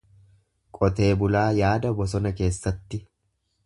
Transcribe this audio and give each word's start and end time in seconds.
Qotee 0.77 1.11
bulaa 1.21 1.45
yaada 1.59 1.95
bosona 2.01 2.35
keessatti. 2.43 3.05